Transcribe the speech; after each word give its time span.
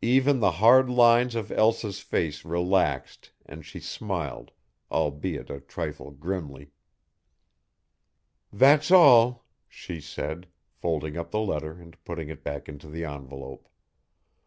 Even 0.00 0.40
the 0.40 0.52
hard 0.64 0.88
lines 0.88 1.34
of 1.34 1.52
Elsa's 1.52 2.00
face 2.00 2.42
relaxed 2.42 3.32
and 3.44 3.66
she 3.66 3.80
smiled, 3.80 4.50
albeit 4.90 5.50
a 5.50 5.60
trifle 5.60 6.10
grimly. 6.10 6.70
"That's 8.50 8.90
all," 8.90 9.44
she 9.68 10.00
said, 10.00 10.48
folding 10.72 11.18
up 11.18 11.32
the 11.32 11.40
letter 11.40 11.72
and 11.82 12.02
putting 12.06 12.30
it 12.30 12.42
back 12.42 12.66
into 12.66 12.88
the 12.88 13.04
envelope. 13.04 13.68